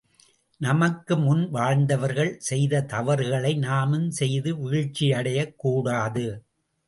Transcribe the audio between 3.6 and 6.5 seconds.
நாமும் செய்து வீழ்ச்சியடையக் கூடாது.